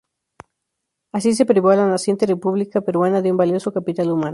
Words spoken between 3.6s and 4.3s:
capital humano.